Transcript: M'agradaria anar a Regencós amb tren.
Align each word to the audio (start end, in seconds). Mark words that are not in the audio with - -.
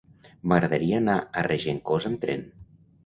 M'agradaria 0.53 0.97
anar 1.01 1.17
a 1.19 1.43
Regencós 1.49 2.09
amb 2.11 2.21
tren. 2.25 2.47